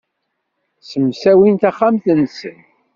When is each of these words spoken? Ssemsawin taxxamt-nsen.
Ssemsawin 0.81 1.55
taxxamt-nsen. 1.57 2.57